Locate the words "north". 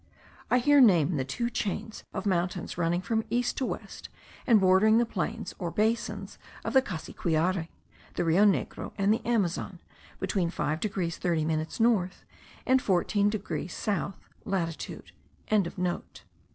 11.79-12.25